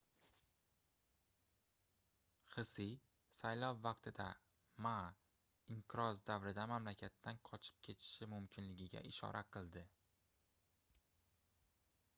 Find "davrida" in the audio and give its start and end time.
6.33-6.65